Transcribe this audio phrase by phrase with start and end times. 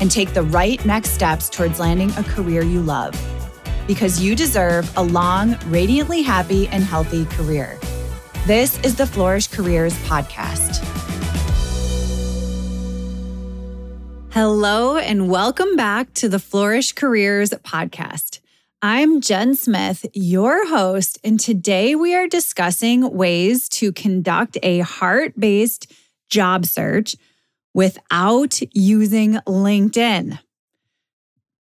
[0.00, 3.14] and take the right next steps towards landing a career you love.
[3.86, 7.78] Because you deserve a long, radiantly happy, and healthy career.
[8.46, 10.84] This is the Flourish Careers Podcast.
[14.32, 18.40] Hello, and welcome back to the Flourish Careers Podcast.
[18.80, 25.38] I'm Jen Smith, your host, and today we are discussing ways to conduct a heart
[25.38, 25.92] based
[26.30, 27.16] job search
[27.74, 30.38] without using LinkedIn.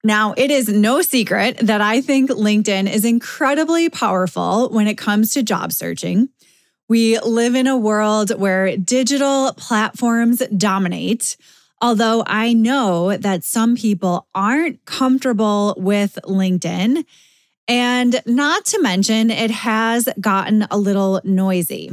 [0.04, 5.32] Now, it is no secret that I think LinkedIn is incredibly powerful when it comes
[5.32, 6.30] to job searching.
[6.88, 11.36] We live in a world where digital platforms dominate.
[11.82, 17.06] Although I know that some people aren't comfortable with LinkedIn.
[17.68, 21.92] And not to mention, it has gotten a little noisy.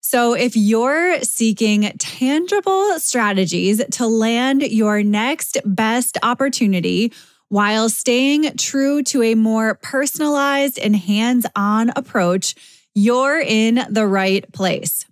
[0.00, 7.12] So, if you're seeking tangible strategies to land your next best opportunity
[7.48, 12.54] while staying true to a more personalized and hands on approach,
[12.94, 15.04] you're in the right place.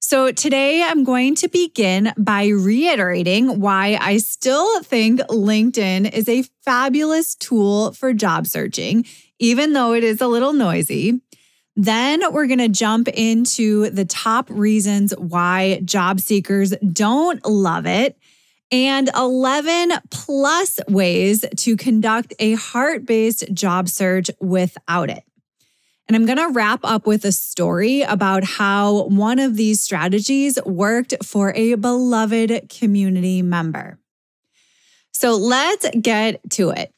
[0.00, 6.44] So, today I'm going to begin by reiterating why I still think LinkedIn is a
[6.62, 9.06] fabulous tool for job searching,
[9.38, 11.22] even though it is a little noisy.
[11.76, 18.16] Then we're going to jump into the top reasons why job seekers don't love it
[18.70, 25.24] and 11 plus ways to conduct a heart based job search without it.
[26.06, 30.58] And I'm going to wrap up with a story about how one of these strategies
[30.64, 33.98] worked for a beloved community member.
[35.12, 36.92] So let's get to it.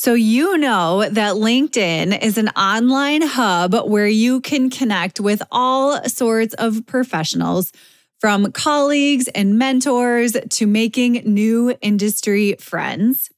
[0.00, 6.02] So, you know that LinkedIn is an online hub where you can connect with all
[6.08, 7.70] sorts of professionals,
[8.18, 13.28] from colleagues and mentors to making new industry friends.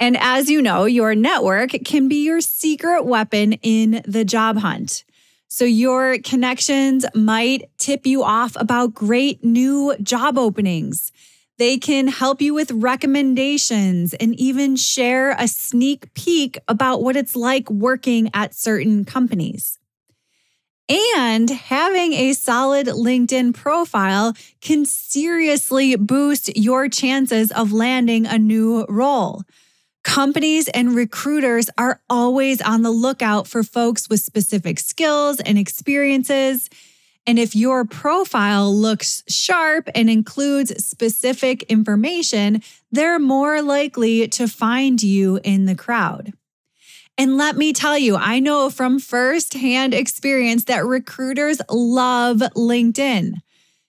[0.00, 5.04] And as you know, your network can be your secret weapon in the job hunt.
[5.46, 11.12] So, your connections might tip you off about great new job openings
[11.62, 17.36] they can help you with recommendations and even share a sneak peek about what it's
[17.36, 19.78] like working at certain companies.
[20.88, 28.84] And having a solid LinkedIn profile can seriously boost your chances of landing a new
[28.88, 29.42] role.
[30.02, 36.68] Companies and recruiters are always on the lookout for folks with specific skills and experiences.
[37.26, 45.02] And if your profile looks sharp and includes specific information, they're more likely to find
[45.02, 46.32] you in the crowd.
[47.16, 53.34] And let me tell you, I know from firsthand experience that recruiters love LinkedIn.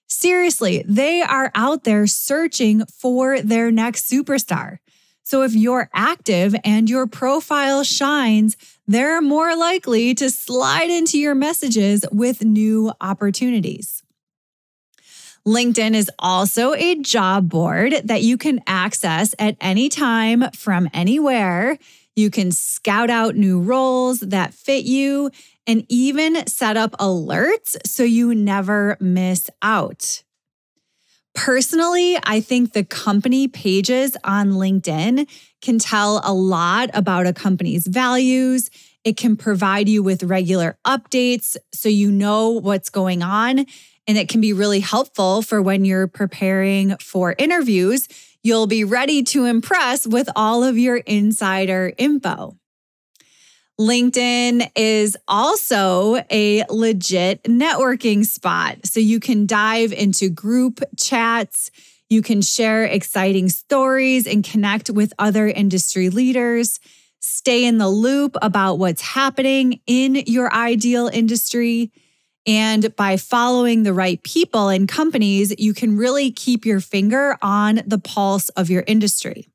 [0.07, 4.77] Seriously, they are out there searching for their next superstar.
[5.23, 8.57] So if you're active and your profile shines,
[8.87, 14.03] they're more likely to slide into your messages with new opportunities.
[15.45, 21.77] LinkedIn is also a job board that you can access at any time from anywhere.
[22.15, 25.31] You can scout out new roles that fit you
[25.67, 30.23] and even set up alerts so you never miss out.
[31.35, 35.27] Personally, I think the company pages on LinkedIn
[35.63, 38.69] can tell a lot about a company's values.
[39.03, 43.65] It can provide you with regular updates so you know what's going on.
[44.05, 48.07] And it can be really helpful for when you're preparing for interviews.
[48.43, 52.57] You'll be ready to impress with all of your insider info.
[53.79, 58.85] LinkedIn is also a legit networking spot.
[58.85, 61.71] So you can dive into group chats,
[62.09, 66.79] you can share exciting stories and connect with other industry leaders.
[67.25, 71.89] stay in the loop about what's happening in your ideal industry.
[72.45, 77.81] And by following the right people and companies, you can really keep your finger on
[77.87, 79.47] the pulse of your industry.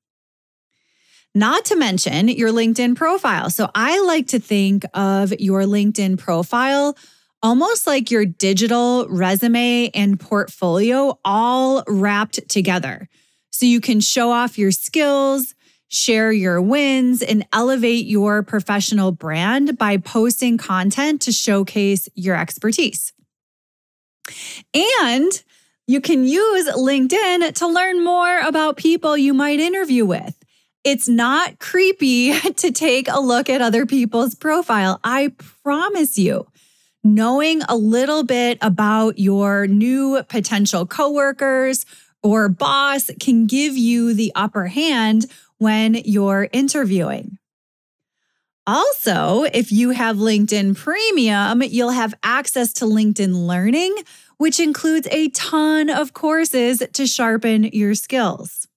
[1.34, 3.50] Not to mention your LinkedIn profile.
[3.50, 6.96] So I like to think of your LinkedIn profile
[7.42, 13.08] almost like your digital resume and portfolio all wrapped together.
[13.50, 15.54] So you can show off your skills,
[15.88, 23.12] share your wins, and elevate your professional brand by posting content to showcase your expertise.
[24.74, 25.42] And
[25.86, 30.36] you can use LinkedIn to learn more about people you might interview with.
[30.84, 35.00] It's not creepy to take a look at other people's profile.
[35.02, 35.32] I
[35.62, 36.46] promise you.
[37.04, 41.86] Knowing a little bit about your new potential coworkers
[42.22, 45.26] or boss can give you the upper hand
[45.58, 47.38] when you're interviewing.
[48.66, 53.96] Also, if you have LinkedIn Premium, you'll have access to LinkedIn Learning,
[54.36, 58.67] which includes a ton of courses to sharpen your skills.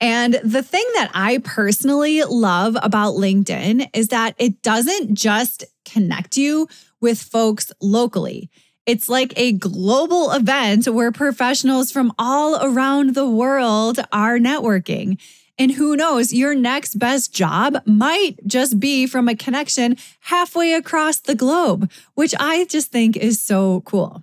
[0.00, 6.36] And the thing that I personally love about LinkedIn is that it doesn't just connect
[6.36, 6.68] you
[7.00, 8.50] with folks locally.
[8.84, 15.18] It's like a global event where professionals from all around the world are networking.
[15.58, 21.18] And who knows, your next best job might just be from a connection halfway across
[21.20, 24.22] the globe, which I just think is so cool.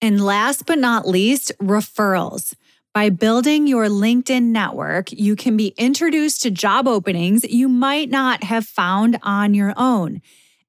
[0.00, 2.54] And last but not least, referrals.
[2.96, 8.42] By building your LinkedIn network, you can be introduced to job openings you might not
[8.44, 10.22] have found on your own.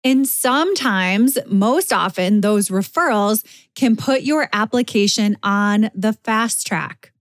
[0.04, 3.46] And sometimes, most often, those referrals
[3.76, 7.14] can put your application on the fast track.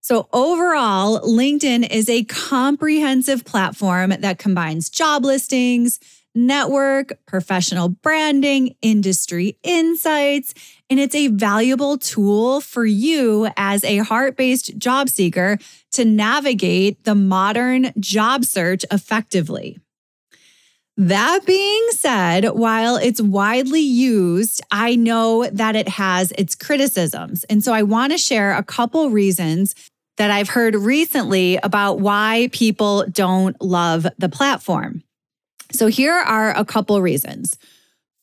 [0.00, 6.00] So, overall, LinkedIn is a comprehensive platform that combines job listings,
[6.34, 10.54] network, professional branding, industry insights,
[10.90, 15.56] and it's a valuable tool for you as a heart based job seeker
[15.92, 19.78] to navigate the modern job search effectively.
[20.96, 27.44] That being said, while it's widely used, I know that it has its criticisms.
[27.44, 29.74] And so I want to share a couple reasons
[30.18, 35.02] that I've heard recently about why people don't love the platform.
[35.72, 37.56] So here are a couple reasons.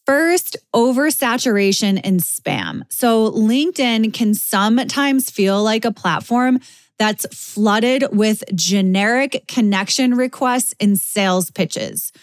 [0.08, 2.84] First, oversaturation and spam.
[2.90, 6.62] So LinkedIn can sometimes feel like a platform
[6.98, 12.14] that's flooded with generic connection requests and sales pitches.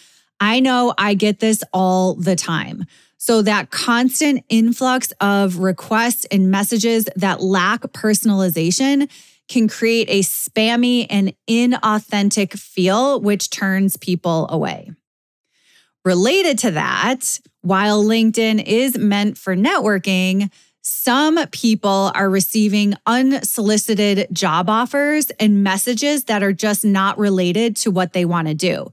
[0.41, 2.87] I know I get this all the time.
[3.19, 9.11] So, that constant influx of requests and messages that lack personalization
[9.49, 14.91] can create a spammy and inauthentic feel, which turns people away.
[16.05, 20.53] Related to that, while LinkedIn is meant for networking,
[20.83, 27.91] some people are receiving unsolicited job offers and messages that are just not related to
[27.91, 28.91] what they want to do.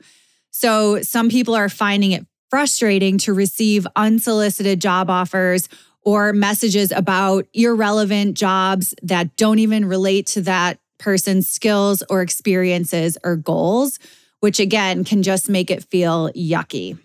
[0.52, 5.68] So some people are finding it frustrating to receive unsolicited job offers
[6.04, 13.18] or messages about irrelevant jobs that don't even relate to that person's skills or experiences
[13.24, 14.00] or goals,
[14.42, 17.00] which again can just make it feel yucky.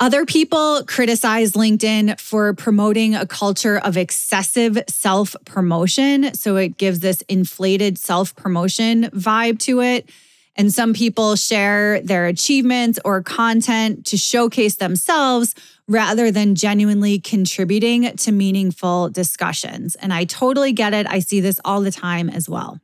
[0.00, 6.34] Other people criticize LinkedIn for promoting a culture of excessive self promotion.
[6.34, 10.10] So it gives this inflated self promotion vibe to it.
[10.56, 15.54] And some people share their achievements or content to showcase themselves
[15.86, 19.94] rather than genuinely contributing to meaningful discussions.
[19.94, 21.06] And I totally get it.
[21.06, 22.80] I see this all the time as well.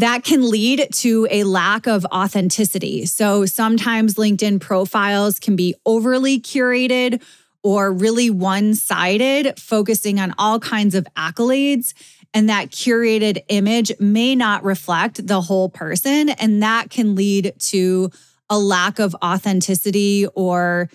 [0.00, 3.04] That can lead to a lack of authenticity.
[3.04, 7.22] So sometimes LinkedIn profiles can be overly curated
[7.62, 11.92] or really one sided, focusing on all kinds of accolades
[12.32, 16.30] and that curated image may not reflect the whole person.
[16.30, 18.10] And that can lead to
[18.48, 20.88] a lack of authenticity or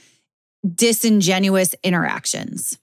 [0.74, 2.80] disingenuous interactions.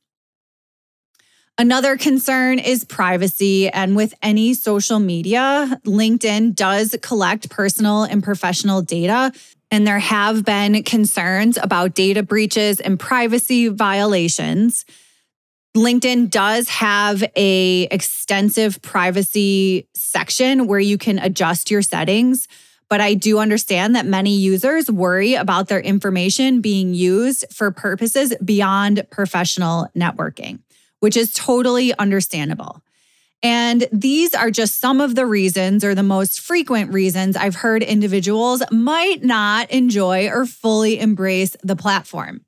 [1.63, 3.69] Another concern is privacy.
[3.69, 9.31] And with any social media, LinkedIn does collect personal and professional data.
[9.71, 14.85] And there have been concerns about data breaches and privacy violations.
[15.77, 22.49] LinkedIn does have a extensive privacy section where you can adjust your settings,
[22.91, 28.35] but I do understand that many users worry about their information being used for purposes
[28.45, 30.59] beyond professional networking,
[31.03, 32.81] which is totally understandable.
[33.43, 37.83] And these are just some of the reasons or the most frequent reasons I've heard
[37.83, 42.43] individuals might not enjoy or fully embrace the platform.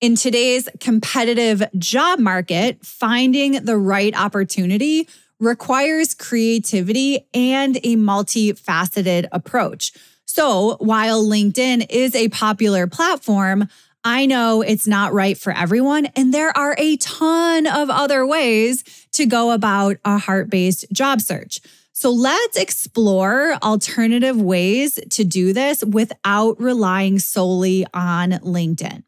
[0.00, 5.08] In today's competitive job market, finding the right opportunity
[5.40, 9.92] requires creativity and a multifaceted approach.
[10.26, 13.68] So, while LinkedIn is a popular platform,
[14.04, 18.82] I know it's not right for everyone, and there are a ton of other ways
[19.12, 21.60] to go about a heart based job search.
[21.92, 29.02] So let's explore alternative ways to do this without relying solely on LinkedIn.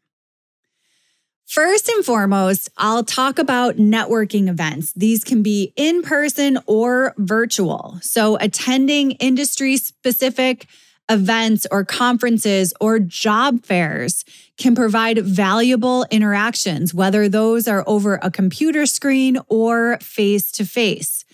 [1.47, 4.93] First and foremost, I'll talk about networking events.
[4.93, 7.97] These can be in person or virtual.
[8.01, 10.67] So, attending industry specific
[11.09, 14.23] events or conferences or job fairs
[14.57, 21.25] can provide valuable interactions, whether those are over a computer screen or face to face.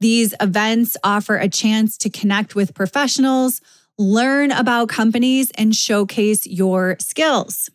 [0.00, 3.60] These events offer a chance to connect with professionals,
[3.96, 7.70] learn about companies, and showcase your skills.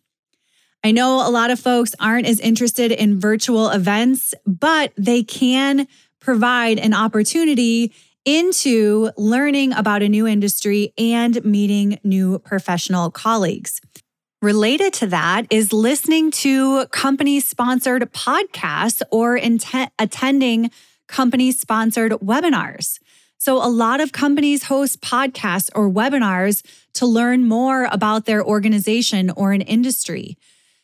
[0.83, 5.87] I know a lot of folks aren't as interested in virtual events, but they can
[6.19, 7.93] provide an opportunity
[8.25, 13.81] into learning about a new industry and meeting new professional colleagues.
[14.41, 19.39] Related to that is listening to company sponsored podcasts or
[19.99, 20.71] attending
[21.07, 22.99] company sponsored webinars.
[23.37, 26.63] So, a lot of companies host podcasts or webinars
[26.93, 30.37] to learn more about their organization or an industry.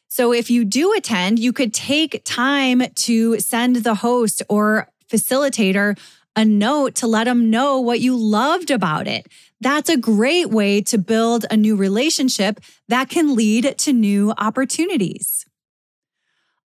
[0.08, 5.98] So, if you do attend, you could take time to send the host or facilitator
[6.38, 9.28] a note to let them know what you loved about it.
[9.60, 15.46] That's a great way to build a new relationship that can lead to new opportunities.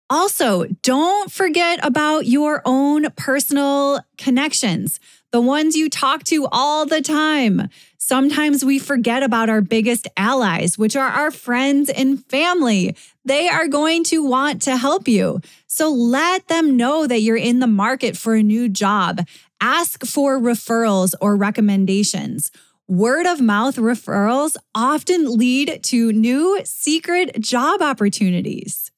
[0.09, 4.99] Also, don't forget about your own personal connections,
[5.31, 7.67] the ones you talk to all the time.
[7.97, 12.95] Sometimes we forget about our biggest allies, which are our friends and family.
[13.25, 15.39] They are going to want to help you.
[15.67, 19.25] So let them know that you're in the market for a new job.
[19.65, 22.51] Ask for referrals or recommendations.
[22.89, 28.91] Word of mouth referrals often lead to new secret job opportunities.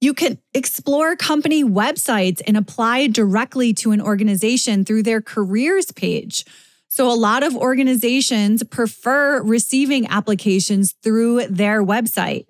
[0.00, 6.44] You can explore company websites and apply directly to an organization through their careers page.
[6.86, 12.46] So, a lot of organizations prefer receiving applications through their website.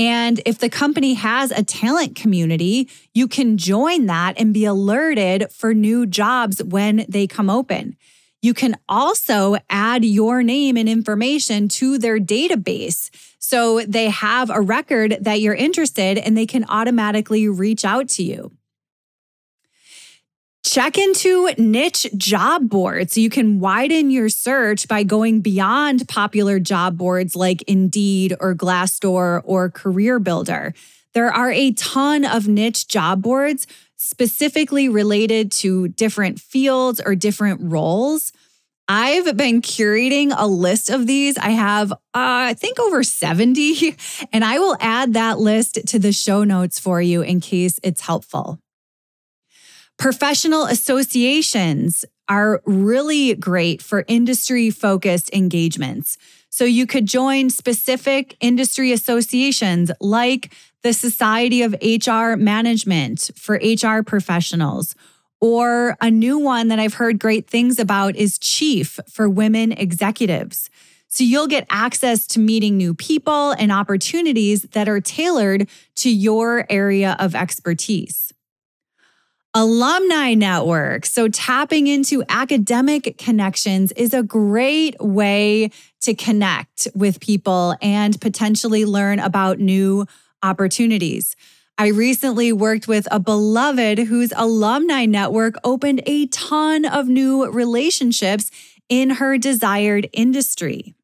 [0.00, 5.52] And if the company has a talent community, you can join that and be alerted
[5.52, 7.98] for new jobs when they come open.
[8.40, 13.10] You can also add your name and information to their database.
[13.38, 18.22] So they have a record that you're interested and they can automatically reach out to
[18.22, 18.52] you.
[20.64, 26.98] Check into niche job boards you can widen your search by going beyond popular job
[26.98, 30.74] boards like Indeed or Glassdoor or CareerBuilder.
[31.14, 37.60] There are a ton of niche job boards specifically related to different fields or different
[37.62, 38.32] roles.
[38.86, 41.38] I've been curating a list of these.
[41.38, 43.96] I have, uh, I think, over 70,
[44.32, 48.02] and I will add that list to the show notes for you in case it's
[48.02, 48.58] helpful.
[50.00, 56.16] Professional associations are really great for industry focused engagements.
[56.48, 64.02] So you could join specific industry associations like the Society of HR Management for HR
[64.02, 64.94] professionals,
[65.38, 70.70] or a new one that I've heard great things about is Chief for women executives.
[71.08, 76.64] So you'll get access to meeting new people and opportunities that are tailored to your
[76.70, 78.32] area of expertise.
[79.52, 81.04] Alumni network.
[81.04, 88.84] So, tapping into academic connections is a great way to connect with people and potentially
[88.84, 90.06] learn about new
[90.40, 91.34] opportunities.
[91.76, 98.52] I recently worked with a beloved whose alumni network opened a ton of new relationships
[98.88, 100.94] in her desired industry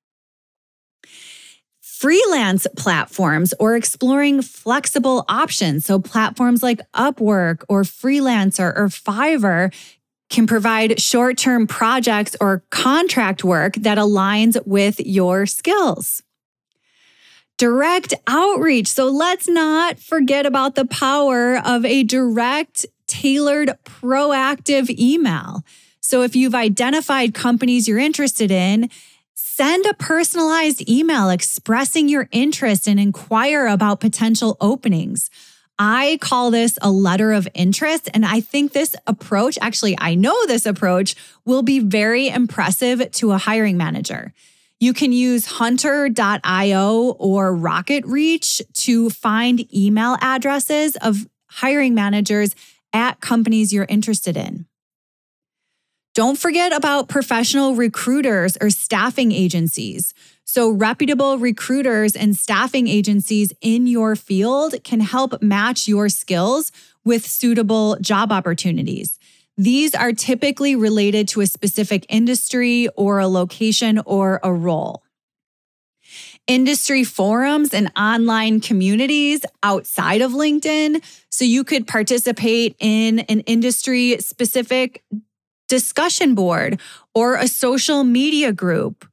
[1.99, 5.87] freelance platforms or exploring flexible options.
[5.87, 9.73] So, platforms like Upwork or Freelancer or Fiverr
[10.29, 16.23] can provide short term projects or contract work that aligns with your skills.
[17.57, 18.89] Direct outreach.
[18.89, 25.65] So, let's not forget about the power of a direct, tailored, proactive email.
[26.01, 28.91] So, if you've identified companies you're interested in,
[29.57, 35.31] Send a personalized email expressing your interest and inquire about potential openings.
[35.79, 38.11] I call this a letter of interest.
[38.13, 41.15] And I think this approach, actually, I know this approach
[41.47, 44.35] will be very impressive to a hiring manager.
[44.79, 52.55] You can use hunter.io or RocketReach to find email addresses of hiring managers
[52.93, 54.67] at companies you're interested in.
[56.17, 60.15] Don't forget about professional recruiters or staffing agencies.
[60.47, 66.73] So, reputable recruiters and staffing agencies in your field can help match your skills
[67.05, 69.19] with suitable job opportunities.
[69.59, 75.03] These are typically related to a specific industry or a location or a role.
[76.47, 81.05] Industry forums and online communities outside of LinkedIn.
[81.29, 85.03] So you could participate in an industry specific
[85.69, 86.81] discussion board
[87.15, 89.07] or a social media group.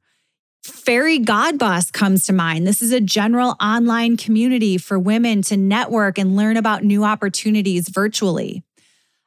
[0.64, 2.66] Fairygodboss comes to mind.
[2.66, 7.88] This is a general online community for women to network and learn about new opportunities
[7.88, 8.62] virtually.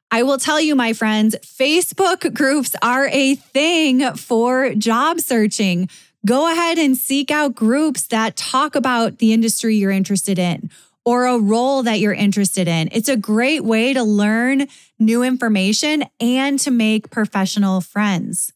[0.09, 5.89] I will tell you, my friends, Facebook groups are a thing for job searching.
[6.25, 10.71] Go ahead and seek out groups that talk about the industry you're interested in
[11.07, 12.89] or a role that you're interested in.
[12.91, 14.67] It's a great way to learn
[14.99, 18.51] new information and to make professional friends.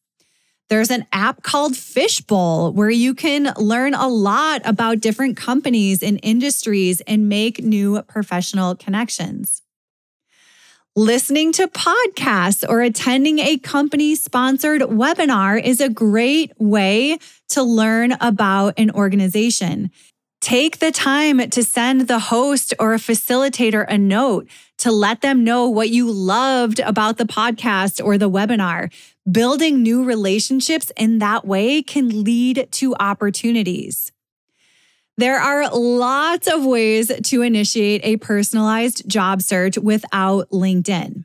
[0.68, 6.20] There's an app called Fishbowl where you can learn a lot about different companies and
[6.24, 9.62] industries and make new professional connections.
[10.94, 17.18] Listening to podcasts or attending a company sponsored webinar is a great way
[17.48, 19.90] to learn about an organization.
[20.42, 24.48] Take the time to send the host or a facilitator a note
[24.80, 28.92] to let them know what you loved about the podcast or the webinar.
[29.32, 34.12] Building new relationships in that way can lead to opportunities.
[35.16, 41.24] There are lots of ways to initiate a personalized job search without LinkedIn.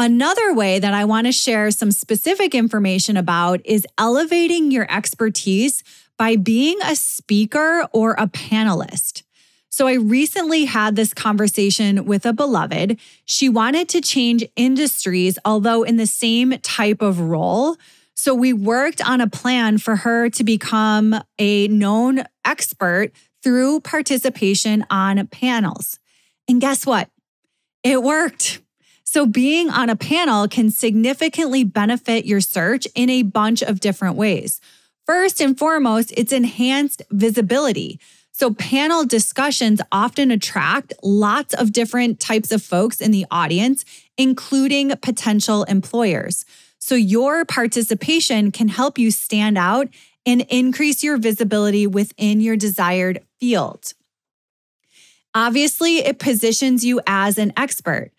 [0.00, 5.82] Another way that I want to share some specific information about is elevating your expertise
[6.18, 9.22] by being a speaker or a panelist.
[9.70, 12.98] So, I recently had this conversation with a beloved.
[13.24, 17.76] She wanted to change industries, although in the same type of role.
[18.18, 23.12] So we worked on a plan for her to become a known expert
[23.44, 26.00] through participation on panels.
[26.48, 27.10] And guess what?
[27.84, 28.60] It worked.
[29.04, 34.16] So, being on a panel can significantly benefit your search in a bunch of different
[34.16, 34.60] ways.
[35.08, 37.98] First and foremost, it's enhanced visibility.
[38.30, 43.86] So, panel discussions often attract lots of different types of folks in the audience,
[44.18, 46.44] including potential employers.
[46.78, 49.88] So your participation can help you stand out
[50.24, 53.94] and increase your visibility within your desired field.
[55.34, 58.10] Obviously, it positions you as an expert.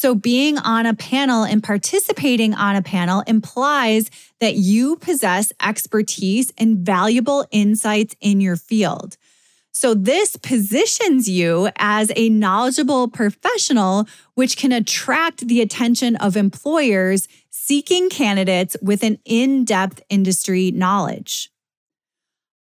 [0.00, 6.52] So, being on a panel and participating on a panel implies that you possess expertise
[6.56, 9.16] and valuable insights in your field.
[9.72, 17.26] So, this positions you as a knowledgeable professional, which can attract the attention of employers
[17.50, 21.50] seeking candidates with an in depth industry knowledge.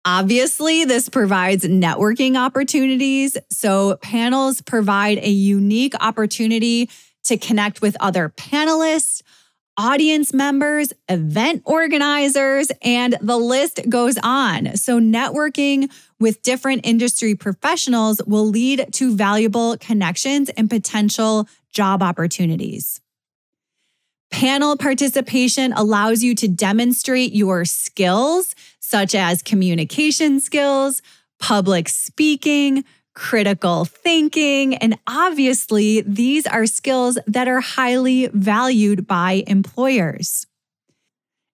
[0.05, 3.35] Obviously, this provides networking opportunities.
[3.49, 6.89] So, panels provide a unique opportunity
[7.25, 9.21] to connect with other panelists,
[9.77, 14.77] audience members, event organizers, and the list goes on.
[14.77, 23.01] So, networking with different industry professionals will lead to valuable connections and potential job opportunities.
[24.31, 31.01] Panel participation allows you to demonstrate your skills, such as communication skills,
[31.39, 32.83] public speaking,
[33.15, 40.45] critical thinking, and obviously, these are skills that are highly valued by employers.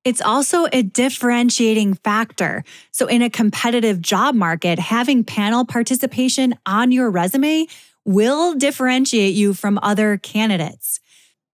[0.04, 2.64] It's also a differentiating factor.
[2.92, 7.68] So, in a competitive job market, having panel participation on your resume
[8.04, 11.00] will differentiate you from other candidates.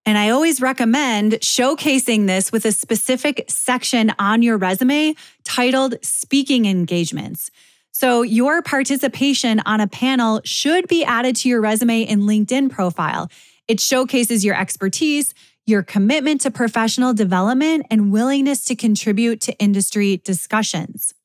[0.06, 6.66] And I always recommend showcasing this with a specific section on your resume titled Speaking
[6.66, 7.52] Engagements.
[8.00, 13.28] So, your participation on a panel should be added to your resume and LinkedIn profile.
[13.68, 15.34] It showcases your expertise,
[15.66, 21.16] your commitment to professional development, and willingness to contribute to industry discussions.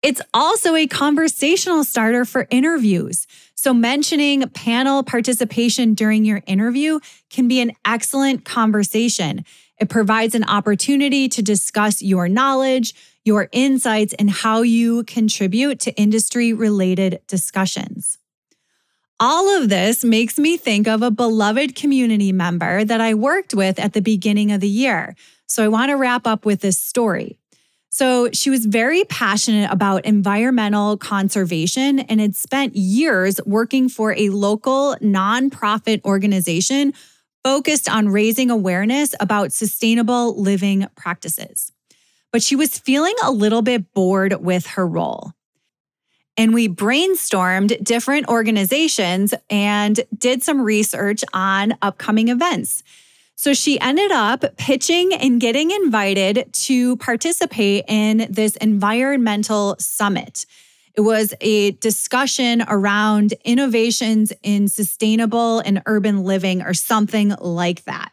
[0.00, 3.26] It's also a conversational starter for interviews.
[3.56, 9.44] So, mentioning panel participation during your interview can be an excellent conversation.
[9.80, 12.94] It provides an opportunity to discuss your knowledge,
[13.26, 18.16] your insights, and how you contribute to industry related discussions.
[19.18, 23.78] All of this makes me think of a beloved community member that I worked with
[23.78, 25.16] at the beginning of the year.
[25.46, 27.38] So I want to wrap up with this story.
[27.88, 34.28] So she was very passionate about environmental conservation and had spent years working for a
[34.28, 36.92] local nonprofit organization
[37.42, 41.72] focused on raising awareness about sustainable living practices.
[42.36, 45.32] But she was feeling a little bit bored with her role.
[46.36, 52.82] And we brainstormed different organizations and did some research on upcoming events.
[53.36, 60.44] So she ended up pitching and getting invited to participate in this environmental summit.
[60.92, 68.12] It was a discussion around innovations in sustainable and urban living, or something like that.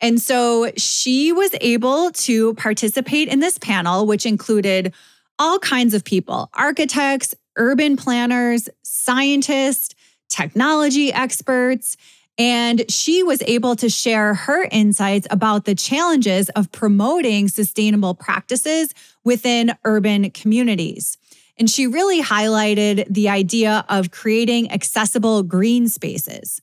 [0.00, 4.92] And so she was able to participate in this panel, which included
[5.38, 9.94] all kinds of people architects, urban planners, scientists,
[10.28, 11.96] technology experts.
[12.36, 18.92] And she was able to share her insights about the challenges of promoting sustainable practices
[19.22, 21.16] within urban communities.
[21.56, 26.60] And she really highlighted the idea of creating accessible green spaces.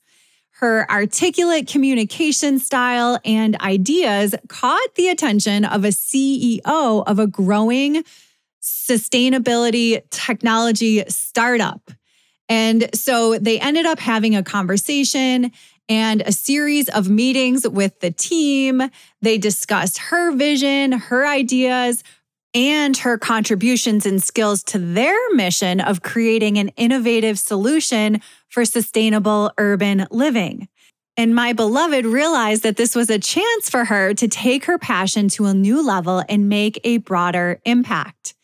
[0.62, 8.04] Her articulate communication style and ideas caught the attention of a CEO of a growing
[8.62, 11.90] sustainability technology startup.
[12.48, 15.50] And so they ended up having a conversation
[15.88, 18.82] and a series of meetings with the team.
[19.20, 22.04] They discussed her vision, her ideas,
[22.54, 29.50] and her contributions and skills to their mission of creating an innovative solution for sustainable
[29.58, 30.68] urban living.
[31.16, 35.28] And my beloved realized that this was a chance for her to take her passion
[35.30, 38.34] to a new level and make a broader impact.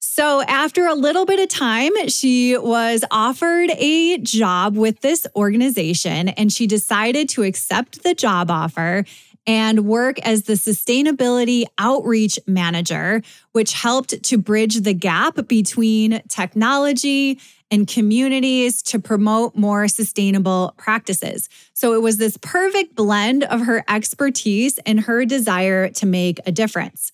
[0.00, 6.28] So, after a little bit of time, she was offered a job with this organization
[6.28, 9.04] and she decided to accept the job offer
[9.46, 17.40] and work as the sustainability outreach manager, which helped to bridge the gap between technology
[17.70, 21.48] and communities to promote more sustainable practices.
[21.72, 26.52] So it was this perfect blend of her expertise and her desire to make a
[26.52, 27.12] difference.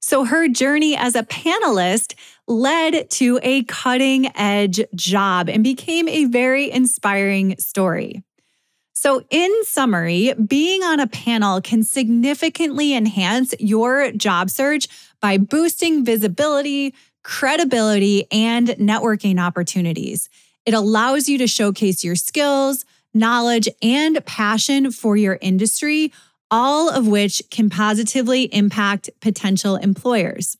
[0.00, 2.14] So her journey as a panelist
[2.46, 8.22] led to a cutting edge job and became a very inspiring story.
[8.98, 14.88] So, in summary, being on a panel can significantly enhance your job search
[15.20, 20.30] by boosting visibility, credibility, and networking opportunities.
[20.64, 26.10] It allows you to showcase your skills, knowledge, and passion for your industry
[26.50, 30.56] all of which can positively impact potential employers.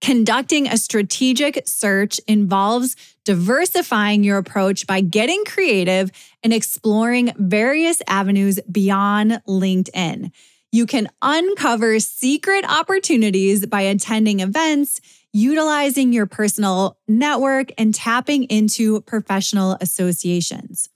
[0.00, 6.10] Conducting a strategic search involves diversifying your approach by getting creative
[6.42, 10.30] and exploring various avenues beyond LinkedIn.
[10.70, 15.00] You can uncover secret opportunities by attending events,
[15.32, 20.88] utilizing your personal network, and tapping into professional associations.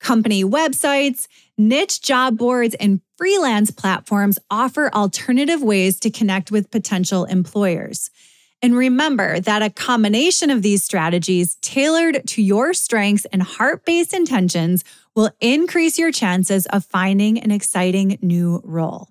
[0.00, 1.26] Company websites,
[1.58, 8.10] niche job boards, and freelance platforms offer alternative ways to connect with potential employers.
[8.60, 14.12] And remember that a combination of these strategies tailored to your strengths and heart based
[14.12, 19.08] intentions will increase your chances of finding an exciting new role.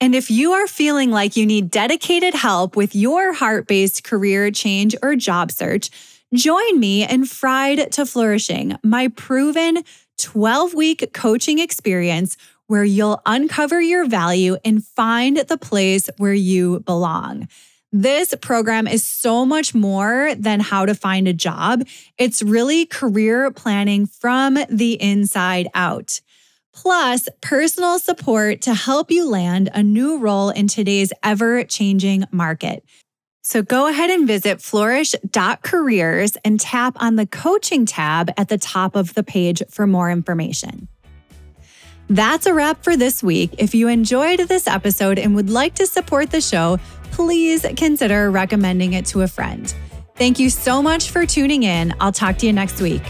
[0.00, 4.50] And if you are feeling like you need dedicated help with your heart based career
[4.50, 5.90] change or job search,
[6.32, 9.82] join me in Fried to Flourishing, my proven
[10.18, 16.80] 12 week coaching experience where you'll uncover your value and find the place where you
[16.80, 17.48] belong.
[17.90, 21.86] This program is so much more than how to find a job.
[22.18, 26.20] It's really career planning from the inside out.
[26.74, 32.84] Plus, personal support to help you land a new role in today's ever changing market.
[33.42, 38.96] So go ahead and visit flourish.careers and tap on the coaching tab at the top
[38.96, 40.88] of the page for more information.
[42.10, 43.54] That's a wrap for this week.
[43.58, 46.78] If you enjoyed this episode and would like to support the show,
[47.10, 49.74] please consider recommending it to a friend.
[50.16, 51.94] Thank you so much for tuning in.
[52.00, 53.02] I'll talk to you next week.